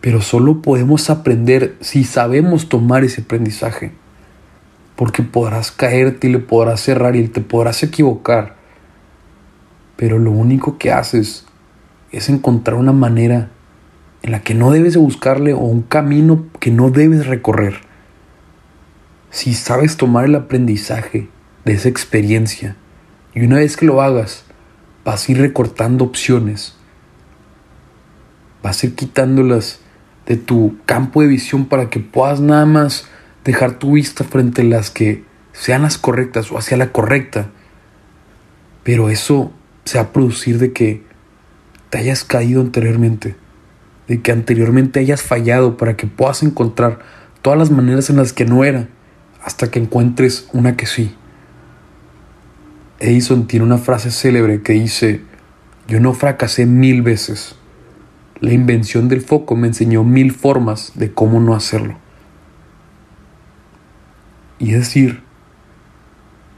Pero 0.01 0.23
solo 0.23 0.63
podemos 0.63 1.11
aprender 1.11 1.77
si 1.81 2.05
sabemos 2.05 2.71
tomar 2.71 3.05
ese 3.05 3.21
aprendizaje 3.21 3.93
porque 4.99 5.23
podrás 5.23 5.71
caerte 5.71 6.27
y 6.27 6.33
le 6.33 6.41
podrás 6.41 6.81
cerrar 6.81 7.15
y 7.15 7.29
te 7.29 7.41
podrás 7.41 7.85
equivocar. 7.85 8.57
Pero 9.95 10.19
lo 10.19 10.33
único 10.33 10.77
que 10.77 10.91
haces 10.91 11.47
es 12.11 12.29
encontrar 12.29 12.77
una 12.77 12.91
manera 12.91 13.49
en 14.23 14.33
la 14.33 14.41
que 14.41 14.55
no 14.55 14.73
debes 14.73 14.95
de 14.95 14.99
buscarle 14.99 15.53
o 15.53 15.61
un 15.61 15.83
camino 15.83 16.47
que 16.59 16.73
no 16.73 16.91
debes 16.91 17.29
recorrer. 17.29 17.77
Si 19.31 19.55
sabes 19.55 19.97
tomar 19.97 20.25
el 20.25 20.35
aprendizaje 20.35 21.29
de 21.65 21.75
esa 21.75 21.89
experiencia 21.89 22.75
y 23.35 23.45
una 23.45 23.59
vez 23.59 23.77
que 23.77 23.87
lo 23.87 24.03
hagas, 24.03 24.47
vas 25.05 25.29
a 25.29 25.31
ir 25.31 25.39
recortando 25.39 26.05
opciones, 26.05 26.75
vas 28.65 28.83
a 28.83 28.87
ir 28.89 28.97
quitándolas 28.97 29.79
de 30.27 30.37
tu 30.37 30.75
campo 30.87 31.23
de 31.23 31.29
visión 31.29 31.67
para 31.67 31.89
que 31.89 32.01
puedas 32.01 32.41
nada 32.41 32.67
más 32.67 33.07
dejar 33.45 33.79
tu 33.79 33.93
vista 33.93 34.25
frente 34.25 34.63
a 34.63 34.65
las 34.65 34.91
que 34.91 35.25
sean 35.53 35.83
las 35.83 35.99
correctas 35.99 36.51
o 36.53 36.59
hacia 36.59 36.77
la 36.77 36.93
correcta. 36.93 37.51
Pero 38.85 39.11
eso 39.11 39.53
se 39.85 39.99
va 39.99 40.05
a 40.05 40.13
producir 40.13 40.59
de 40.59 40.73
que 40.73 41.03
te 41.91 41.99
hayas 41.99 42.25
caído 42.25 42.61
anteriormente, 42.61 43.37
de 44.07 44.21
que 44.21 44.33
anteriormente 44.33 45.01
hayas 45.01 45.23
fallado 45.23 45.77
para 45.77 45.97
que 45.97 46.07
puedas 46.07 46.43
encontrar 46.43 47.01
todas 47.43 47.59
las 47.59 47.71
maneras 47.71 48.11
en 48.11 48.17
las 48.17 48.33
que 48.33 48.45
no 48.45 48.65
era, 48.65 48.89
hasta 49.43 49.71
que 49.71 49.79
encuentres 49.79 50.49
una 50.53 50.77
que 50.77 50.87
sí. 50.87 51.15
Edison 53.01 53.47
tiene 53.47 53.65
una 53.65 53.79
frase 53.79 54.11
célebre 54.11 54.63
que 54.63 54.73
dice, 54.73 55.23
yo 55.87 56.01
no 56.01 56.13
fracasé 56.15 56.67
mil 56.67 57.03
veces. 57.03 57.55
La 58.41 58.53
invención 58.53 59.09
del 59.09 59.23
foco 59.23 59.57
me 59.57 59.69
enseñó 59.69 60.05
mil 60.05 60.33
formas 60.33 60.93
de 60.95 61.13
cómo 61.13 61.41
no 61.41 61.55
hacerlo. 61.55 61.99
Y 64.59 64.73
decir, 64.73 65.23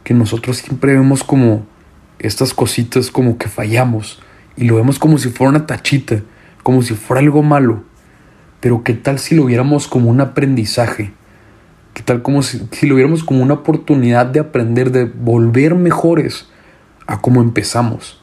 que 0.04 0.14
nosotros 0.14 0.58
siempre 0.58 0.94
vemos 0.94 1.22
como 1.22 1.64
estas 2.18 2.52
cositas 2.54 3.10
como 3.10 3.38
que 3.38 3.48
fallamos 3.48 4.20
y 4.56 4.64
lo 4.64 4.76
vemos 4.76 4.98
como 4.98 5.18
si 5.18 5.28
fuera 5.28 5.50
una 5.50 5.66
tachita, 5.66 6.22
como 6.62 6.82
si 6.82 6.94
fuera 6.94 7.20
algo 7.20 7.42
malo. 7.42 7.84
Pero 8.60 8.82
qué 8.82 8.94
tal 8.94 9.18
si 9.18 9.34
lo 9.34 9.46
viéramos 9.46 9.88
como 9.88 10.10
un 10.10 10.20
aprendizaje? 10.20 11.12
¿Qué 11.94 12.02
tal 12.02 12.22
como 12.22 12.42
si, 12.42 12.66
si 12.72 12.86
lo 12.86 12.96
viéramos 12.96 13.24
como 13.24 13.42
una 13.42 13.54
oportunidad 13.54 14.26
de 14.26 14.40
aprender, 14.40 14.90
de 14.90 15.04
volver 15.04 15.74
mejores 15.74 16.48
a 17.06 17.20
como 17.20 17.40
empezamos? 17.40 18.20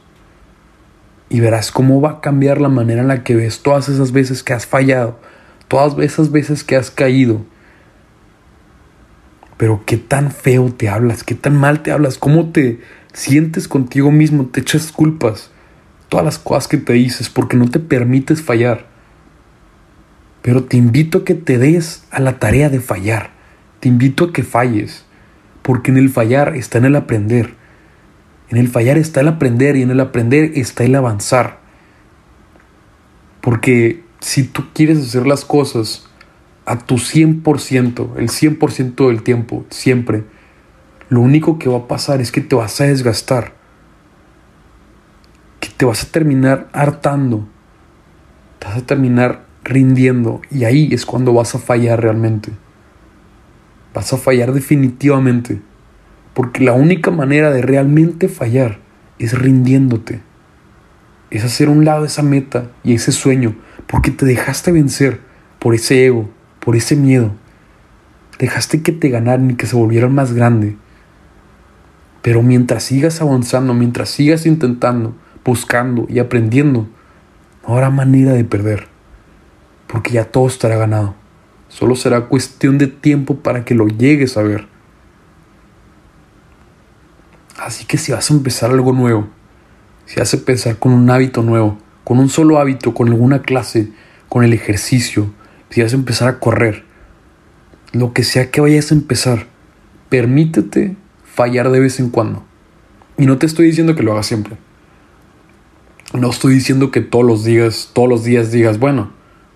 Y 1.28 1.40
verás 1.40 1.72
cómo 1.72 2.00
va 2.00 2.10
a 2.10 2.20
cambiar 2.20 2.60
la 2.60 2.68
manera 2.68 3.02
en 3.02 3.08
la 3.08 3.24
que 3.24 3.34
ves 3.34 3.62
todas 3.62 3.88
esas 3.88 4.12
veces 4.12 4.42
que 4.42 4.52
has 4.52 4.66
fallado, 4.66 5.18
todas 5.66 5.98
esas 5.98 6.30
veces 6.30 6.64
que 6.64 6.76
has 6.76 6.90
caído 6.90 7.42
pero 9.58 9.82
qué 9.84 9.96
tan 9.96 10.30
feo 10.30 10.72
te 10.72 10.88
hablas, 10.88 11.24
qué 11.24 11.34
tan 11.34 11.54
mal 11.56 11.82
te 11.82 11.90
hablas, 11.90 12.16
cómo 12.16 12.50
te 12.52 12.80
sientes 13.12 13.66
contigo 13.66 14.10
mismo, 14.12 14.46
te 14.46 14.60
echas 14.60 14.92
culpas, 14.92 15.50
todas 16.08 16.24
las 16.24 16.38
cosas 16.38 16.68
que 16.68 16.78
te 16.78 16.92
dices 16.94 17.28
porque 17.28 17.56
no 17.56 17.68
te 17.68 17.80
permites 17.80 18.40
fallar. 18.40 18.86
Pero 20.42 20.64
te 20.64 20.76
invito 20.76 21.18
a 21.18 21.24
que 21.24 21.34
te 21.34 21.58
des 21.58 22.04
a 22.12 22.20
la 22.20 22.38
tarea 22.38 22.70
de 22.70 22.78
fallar, 22.78 23.32
te 23.80 23.88
invito 23.88 24.26
a 24.26 24.32
que 24.32 24.44
falles, 24.44 25.04
porque 25.62 25.90
en 25.90 25.96
el 25.96 26.08
fallar 26.08 26.54
está 26.54 26.78
en 26.78 26.84
el 26.84 26.96
aprender, 26.96 27.54
en 28.50 28.58
el 28.58 28.68
fallar 28.68 28.96
está 28.96 29.20
el 29.20 29.28
aprender 29.28 29.76
y 29.76 29.82
en 29.82 29.90
el 29.90 29.98
aprender 29.98 30.52
está 30.54 30.84
el 30.84 30.94
avanzar. 30.94 31.58
Porque 33.40 34.04
si 34.20 34.44
tú 34.44 34.66
quieres 34.72 34.98
hacer 34.98 35.26
las 35.26 35.44
cosas 35.44 36.07
a 36.68 36.76
tu 36.76 36.96
100%, 36.96 38.18
el 38.18 38.28
100% 38.28 39.08
del 39.08 39.22
tiempo, 39.22 39.64
siempre, 39.70 40.24
lo 41.08 41.22
único 41.22 41.58
que 41.58 41.70
va 41.70 41.78
a 41.78 41.88
pasar 41.88 42.20
es 42.20 42.30
que 42.30 42.42
te 42.42 42.54
vas 42.54 42.78
a 42.82 42.84
desgastar, 42.84 43.54
que 45.60 45.70
te 45.74 45.86
vas 45.86 46.04
a 46.04 46.12
terminar 46.12 46.68
hartando, 46.74 47.48
te 48.58 48.66
vas 48.66 48.76
a 48.76 48.86
terminar 48.86 49.46
rindiendo 49.64 50.42
y 50.50 50.64
ahí 50.64 50.90
es 50.92 51.06
cuando 51.06 51.32
vas 51.32 51.54
a 51.54 51.58
fallar 51.58 52.02
realmente. 52.02 52.52
Vas 53.94 54.12
a 54.12 54.18
fallar 54.18 54.52
definitivamente, 54.52 55.62
porque 56.34 56.62
la 56.62 56.74
única 56.74 57.10
manera 57.10 57.50
de 57.50 57.62
realmente 57.62 58.28
fallar 58.28 58.78
es 59.18 59.32
rindiéndote. 59.32 60.20
Es 61.30 61.44
hacer 61.44 61.70
un 61.70 61.86
lado 61.86 62.04
esa 62.04 62.22
meta 62.22 62.70
y 62.84 62.92
ese 62.92 63.12
sueño, 63.12 63.56
porque 63.86 64.10
te 64.10 64.26
dejaste 64.26 64.70
vencer 64.70 65.22
por 65.58 65.74
ese 65.74 66.04
ego, 66.04 66.28
por 66.68 66.76
ese 66.76 66.96
miedo. 66.96 67.32
Dejaste 68.38 68.82
que 68.82 68.92
te 68.92 69.08
ganaran 69.08 69.52
y 69.52 69.54
que 69.54 69.64
se 69.64 69.74
volvieran 69.74 70.14
más 70.14 70.34
grande. 70.34 70.76
Pero 72.20 72.42
mientras 72.42 72.82
sigas 72.82 73.22
avanzando, 73.22 73.72
mientras 73.72 74.10
sigas 74.10 74.44
intentando, 74.44 75.14
buscando 75.46 76.04
y 76.10 76.18
aprendiendo, 76.18 76.86
no 77.66 77.72
habrá 77.72 77.88
manera 77.88 78.34
de 78.34 78.44
perder. 78.44 78.86
Porque 79.86 80.12
ya 80.12 80.26
todo 80.26 80.46
estará 80.46 80.76
ganado. 80.76 81.14
Solo 81.68 81.96
será 81.96 82.26
cuestión 82.26 82.76
de 82.76 82.88
tiempo 82.88 83.36
para 83.36 83.64
que 83.64 83.74
lo 83.74 83.86
llegues 83.88 84.36
a 84.36 84.42
ver. 84.42 84.66
Así 87.58 87.86
que 87.86 87.96
si 87.96 88.12
vas 88.12 88.30
a 88.30 88.34
empezar 88.34 88.72
algo 88.72 88.92
nuevo, 88.92 89.26
si 90.04 90.20
vas 90.20 90.34
a 90.34 90.36
empezar 90.36 90.78
con 90.78 90.92
un 90.92 91.08
hábito 91.08 91.42
nuevo, 91.42 91.78
con 92.04 92.18
un 92.18 92.28
solo 92.28 92.58
hábito, 92.58 92.92
con 92.92 93.08
alguna 93.08 93.40
clase, 93.40 93.90
con 94.28 94.44
el 94.44 94.52
ejercicio, 94.52 95.30
si 95.70 95.82
vas 95.82 95.92
a 95.92 95.96
empezar 95.96 96.28
a 96.28 96.38
correr, 96.38 96.84
lo 97.92 98.12
que 98.12 98.24
sea 98.24 98.50
que 98.50 98.60
vayas 98.60 98.90
a 98.90 98.94
empezar, 98.94 99.46
permítete 100.08 100.96
fallar 101.24 101.70
de 101.70 101.80
vez 101.80 102.00
en 102.00 102.10
cuando. 102.10 102.44
Y 103.16 103.26
no 103.26 103.38
te 103.38 103.46
estoy 103.46 103.66
diciendo 103.66 103.94
que 103.94 104.02
lo 104.02 104.12
hagas 104.12 104.26
siempre. 104.26 104.56
No 106.14 106.30
estoy 106.30 106.54
diciendo 106.54 106.90
que 106.90 107.00
todos 107.00 107.24
los 107.24 107.44
días, 107.44 107.90
todos 107.92 108.08
los 108.08 108.24
días 108.24 108.50
digas, 108.50 108.78
bueno, 108.78 109.10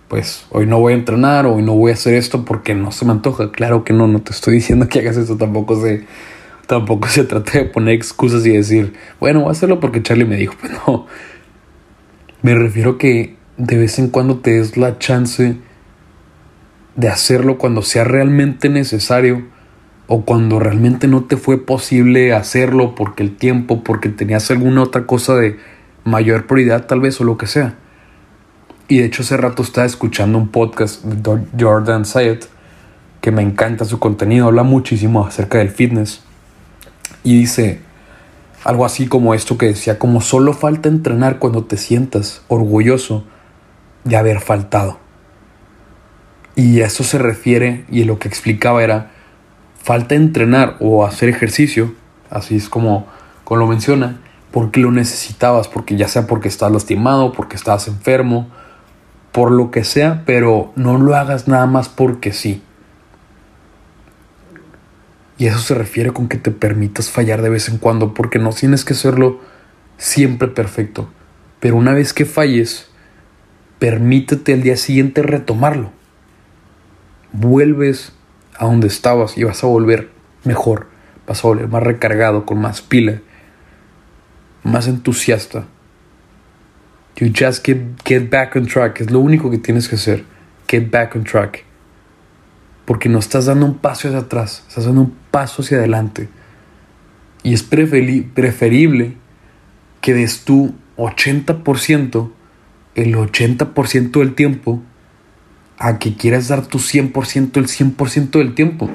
pues 0.07 0.45
hoy 0.51 0.67
no 0.67 0.79
voy 0.79 0.93
a 0.93 0.95
entrenar, 0.95 1.45
hoy 1.45 1.63
no 1.63 1.73
voy 1.73 1.91
a 1.91 1.95
hacer 1.95 2.13
esto 2.13 2.45
porque 2.45 2.75
no 2.75 2.91
se 2.91 3.05
me 3.05 3.11
antoja. 3.11 3.51
Claro 3.51 3.83
que 3.83 3.93
no, 3.93 4.07
no 4.07 4.21
te 4.21 4.31
estoy 4.31 4.53
diciendo 4.57 4.87
que 4.87 4.99
hagas 4.99 5.17
esto, 5.17 5.37
tampoco 5.37 5.81
se, 5.81 6.05
tampoco 6.67 7.07
se 7.07 7.23
trata 7.23 7.59
de 7.59 7.65
poner 7.65 7.95
excusas 7.95 8.45
y 8.45 8.51
decir, 8.51 8.93
bueno, 9.19 9.39
voy 9.41 9.49
a 9.49 9.51
hacerlo 9.53 9.79
porque 9.79 10.03
Charlie 10.03 10.25
me 10.25 10.35
dijo, 10.35 10.53
pues 10.59 10.71
no. 10.85 11.07
Me 12.41 12.53
refiero 12.53 12.97
que 12.97 13.35
de 13.57 13.77
vez 13.77 13.97
en 13.99 14.09
cuando 14.09 14.39
te 14.39 14.51
des 14.51 14.77
la 14.77 14.99
chance 14.99 15.57
de 16.95 17.09
hacerlo 17.09 17.57
cuando 17.57 17.81
sea 17.81 18.03
realmente 18.03 18.69
necesario 18.69 19.43
o 20.07 20.25
cuando 20.25 20.59
realmente 20.59 21.07
no 21.07 21.23
te 21.23 21.37
fue 21.37 21.57
posible 21.57 22.33
hacerlo 22.33 22.95
porque 22.95 23.23
el 23.23 23.35
tiempo, 23.35 23.83
porque 23.83 24.09
tenías 24.09 24.49
alguna 24.51 24.83
otra 24.83 25.05
cosa 25.05 25.35
de 25.35 25.57
mayor 26.03 26.45
prioridad 26.45 26.85
tal 26.85 26.99
vez 26.99 27.19
o 27.21 27.23
lo 27.23 27.37
que 27.37 27.47
sea. 27.47 27.75
Y 28.87 28.99
de 28.99 29.05
hecho 29.05 29.23
hace 29.23 29.37
rato 29.37 29.63
estaba 29.63 29.87
escuchando 29.87 30.37
un 30.37 30.49
podcast 30.49 31.03
de 31.03 31.39
Jordan 31.59 32.05
Sayed 32.05 32.39
que 33.21 33.31
me 33.31 33.41
encanta 33.41 33.85
su 33.85 33.99
contenido, 33.99 34.47
habla 34.47 34.63
muchísimo 34.63 35.25
acerca 35.25 35.59
del 35.59 35.69
fitness 35.69 36.21
y 37.23 37.39
dice 37.39 37.79
algo 38.65 38.85
así 38.85 39.07
como 39.07 39.33
esto 39.33 39.57
que 39.57 39.67
decía, 39.67 39.97
como 39.99 40.21
solo 40.21 40.53
falta 40.53 40.89
entrenar 40.89 41.39
cuando 41.39 41.63
te 41.63 41.77
sientas 41.77 42.43
orgulloso 42.47 43.25
de 44.03 44.17
haber 44.17 44.41
faltado. 44.41 44.99
Y 46.55 46.81
a 46.81 46.85
eso 46.85 47.03
se 47.03 47.17
refiere, 47.17 47.85
y 47.89 48.03
lo 48.03 48.19
que 48.19 48.27
explicaba 48.27 48.83
era, 48.83 49.11
falta 49.81 50.15
entrenar 50.15 50.77
o 50.79 51.05
hacer 51.05 51.29
ejercicio, 51.29 51.93
así 52.29 52.55
es 52.55 52.69
como, 52.69 53.07
como 53.43 53.61
lo 53.61 53.67
menciona, 53.67 54.19
porque 54.51 54.79
lo 54.79 54.91
necesitabas, 54.91 55.67
porque 55.67 55.95
ya 55.95 56.07
sea 56.07 56.27
porque 56.27 56.47
estás 56.47 56.71
lastimado, 56.71 57.31
porque 57.31 57.55
estás 57.55 57.87
enfermo, 57.87 58.49
por 59.31 59.51
lo 59.51 59.71
que 59.71 59.83
sea, 59.83 60.21
pero 60.25 60.71
no 60.75 60.99
lo 60.99 61.15
hagas 61.15 61.47
nada 61.47 61.65
más 61.65 61.89
porque 61.89 62.33
sí. 62.33 62.61
Y 65.39 65.47
eso 65.47 65.57
se 65.57 65.73
refiere 65.73 66.11
con 66.11 66.27
que 66.27 66.37
te 66.37 66.51
permitas 66.51 67.09
fallar 67.09 67.41
de 67.41 67.49
vez 67.49 67.67
en 67.67 67.79
cuando, 67.79 68.13
porque 68.13 68.37
no 68.37 68.51
tienes 68.51 68.85
que 68.85 68.93
hacerlo 68.93 69.41
siempre 69.97 70.47
perfecto. 70.47 71.09
Pero 71.59 71.75
una 71.75 71.93
vez 71.93 72.13
que 72.13 72.25
falles, 72.25 72.89
permítete 73.79 74.53
el 74.53 74.61
día 74.61 74.77
siguiente 74.77 75.23
retomarlo. 75.23 75.91
Vuelves 77.33 78.13
a 78.57 78.65
donde 78.65 78.87
estabas 78.87 79.37
y 79.37 79.43
vas 79.43 79.63
a 79.63 79.67
volver 79.67 80.09
mejor, 80.43 80.87
vas 81.27 81.43
a 81.43 81.47
volver 81.47 81.67
más 81.67 81.83
recargado, 81.83 82.45
con 82.45 82.59
más 82.59 82.81
pila, 82.81 83.21
más 84.63 84.87
entusiasta. 84.87 85.65
You 87.15 87.27
just 87.27 87.65
get, 87.65 87.77
get 88.05 88.29
back 88.29 88.55
on 88.55 88.65
track, 88.65 89.01
es 89.01 89.11
lo 89.11 89.19
único 89.19 89.51
que 89.51 89.57
tienes 89.57 89.87
que 89.87 89.95
hacer. 89.95 90.25
Get 90.67 90.89
back 90.89 91.15
on 91.15 91.23
track. 91.23 91.63
Porque 92.85 93.09
no 93.09 93.19
estás 93.19 93.45
dando 93.45 93.65
un 93.65 93.77
paso 93.77 94.07
hacia 94.07 94.19
atrás, 94.19 94.63
estás 94.67 94.85
dando 94.85 95.01
un 95.01 95.15
paso 95.31 95.61
hacia 95.61 95.77
adelante. 95.77 96.29
Y 97.43 97.53
es 97.53 97.63
preferible 97.63 99.17
que 100.01 100.13
des 100.13 100.43
tu 100.43 100.73
80%, 100.97 102.31
el 102.95 103.15
80% 103.15 104.19
del 104.19 104.33
tiempo, 104.35 104.81
a 105.77 105.99
que 105.99 106.15
quieras 106.15 106.47
dar 106.47 106.65
tu 106.65 106.79
100% 106.79 107.57
el 107.57 107.67
100% 107.67 108.31
del 108.31 108.55
tiempo. 108.55 108.89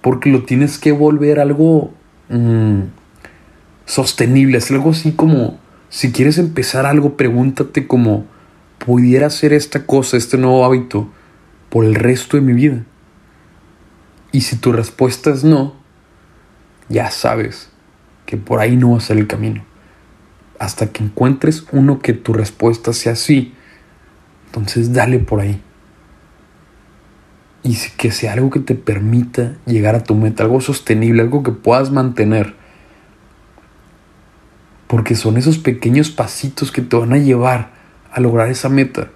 Porque 0.00 0.30
lo 0.30 0.44
tienes 0.44 0.78
que 0.78 0.92
volver 0.92 1.40
algo 1.40 1.92
mm, 2.28 2.82
sostenible, 3.84 4.58
es 4.58 4.70
algo 4.70 4.90
así 4.90 5.12
como, 5.12 5.58
si 5.88 6.12
quieres 6.12 6.38
empezar 6.38 6.86
algo, 6.86 7.16
pregúntate 7.16 7.86
como, 7.86 8.26
¿pudiera 8.78 9.26
hacer 9.26 9.52
esta 9.52 9.86
cosa, 9.86 10.16
este 10.16 10.38
nuevo 10.38 10.64
hábito, 10.64 11.08
por 11.70 11.84
el 11.84 11.94
resto 11.94 12.36
de 12.36 12.42
mi 12.42 12.52
vida? 12.52 12.84
Y 14.32 14.42
si 14.42 14.56
tu 14.56 14.72
respuesta 14.72 15.30
es 15.30 15.44
no, 15.44 15.74
ya 16.88 17.10
sabes 17.10 17.70
que 18.26 18.36
por 18.36 18.60
ahí 18.60 18.76
no 18.76 18.92
va 18.92 18.98
a 18.98 19.00
ser 19.00 19.16
el 19.16 19.26
camino. 19.26 19.64
Hasta 20.58 20.88
que 20.88 21.04
encuentres 21.04 21.64
uno 21.72 22.00
que 22.00 22.12
tu 22.12 22.32
respuesta 22.32 22.92
sea 22.92 23.16
sí, 23.16 23.54
entonces 24.46 24.92
dale 24.92 25.18
por 25.18 25.40
ahí. 25.40 25.62
Y 27.66 27.76
que 27.96 28.12
sea 28.12 28.34
algo 28.34 28.50
que 28.50 28.60
te 28.60 28.74
permita 28.74 29.56
llegar 29.66 29.96
a 29.96 30.04
tu 30.04 30.14
meta, 30.14 30.44
algo 30.44 30.60
sostenible, 30.60 31.22
algo 31.22 31.42
que 31.42 31.52
puedas 31.52 31.90
mantener. 31.90 32.54
Porque 34.86 35.16
son 35.16 35.36
esos 35.36 35.58
pequeños 35.58 36.10
pasitos 36.10 36.70
que 36.70 36.80
te 36.80 36.96
van 36.96 37.12
a 37.12 37.18
llevar 37.18 37.72
a 38.12 38.20
lograr 38.20 38.50
esa 38.50 38.68
meta. 38.68 39.08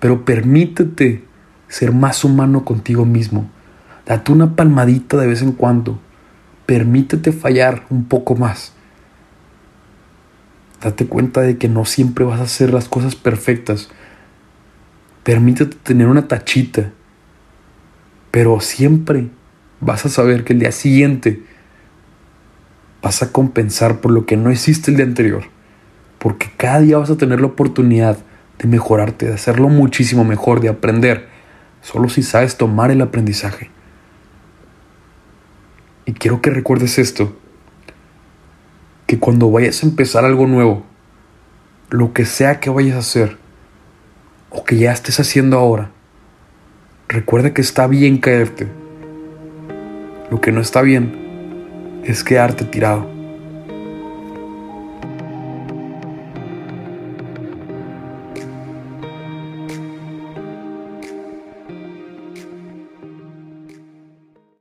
Pero 0.00 0.26
permítete 0.26 1.24
ser 1.66 1.92
más 1.92 2.24
humano 2.24 2.64
contigo 2.64 3.04
mismo 3.04 3.50
Date 4.08 4.32
una 4.32 4.56
palmadita 4.56 5.18
de 5.18 5.26
vez 5.26 5.42
en 5.42 5.52
cuando. 5.52 6.00
Permítete 6.64 7.30
fallar 7.30 7.84
un 7.90 8.06
poco 8.06 8.36
más. 8.36 8.72
Date 10.80 11.06
cuenta 11.06 11.42
de 11.42 11.58
que 11.58 11.68
no 11.68 11.84
siempre 11.84 12.24
vas 12.24 12.40
a 12.40 12.44
hacer 12.44 12.72
las 12.72 12.88
cosas 12.88 13.16
perfectas. 13.16 13.90
Permítete 15.24 15.76
tener 15.82 16.06
una 16.06 16.26
tachita. 16.26 16.90
Pero 18.30 18.60
siempre 18.60 19.28
vas 19.80 20.04
a 20.06 20.08
saber 20.08 20.44
que 20.44 20.52
el 20.52 20.60
día 20.60 20.72
siguiente 20.72 21.42
vas 23.02 23.22
a 23.22 23.32
compensar 23.32 24.00
por 24.00 24.10
lo 24.10 24.26
que 24.26 24.36
no 24.36 24.50
hiciste 24.50 24.90
el 24.90 24.96
día 24.96 25.06
anterior. 25.06 25.44
Porque 26.18 26.50
cada 26.56 26.80
día 26.80 26.98
vas 26.98 27.10
a 27.10 27.16
tener 27.16 27.40
la 27.40 27.46
oportunidad 27.46 28.18
de 28.58 28.68
mejorarte, 28.68 29.26
de 29.26 29.34
hacerlo 29.34 29.68
muchísimo 29.68 30.24
mejor, 30.24 30.60
de 30.60 30.68
aprender. 30.68 31.28
Solo 31.80 32.08
si 32.08 32.22
sabes 32.22 32.56
tomar 32.56 32.90
el 32.90 33.00
aprendizaje. 33.00 33.70
Y 36.06 36.12
quiero 36.12 36.40
que 36.40 36.50
recuerdes 36.50 36.98
esto, 36.98 37.36
que 39.06 39.18
cuando 39.18 39.50
vayas 39.50 39.82
a 39.82 39.86
empezar 39.86 40.24
algo 40.24 40.46
nuevo, 40.46 40.84
lo 41.90 42.12
que 42.12 42.24
sea 42.24 42.60
que 42.60 42.70
vayas 42.70 42.96
a 42.96 43.00
hacer, 43.00 43.36
o 44.50 44.64
que 44.64 44.76
ya 44.76 44.92
estés 44.92 45.20
haciendo 45.20 45.58
ahora, 45.58 45.90
recuerda 47.08 47.54
que 47.54 47.62
está 47.62 47.86
bien 47.86 48.18
caerte. 48.18 48.68
Lo 50.30 50.40
que 50.40 50.52
no 50.52 50.60
está 50.60 50.82
bien 50.82 52.02
es 52.04 52.22
quedarte 52.22 52.64
tirado. 52.64 53.17